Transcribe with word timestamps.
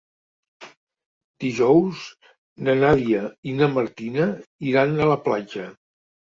Dijous 1.43 2.05
na 2.69 2.75
Nàdia 2.79 3.21
i 3.53 3.53
na 3.59 3.69
Martina 3.77 4.27
iran 4.73 4.97
a 5.07 5.11
la 5.13 5.21
platja. 5.29 5.69